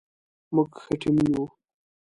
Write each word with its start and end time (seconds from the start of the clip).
موږ 0.55 0.69
ښه 0.81 0.93
ټیم 1.01 1.15
یو 1.31 1.43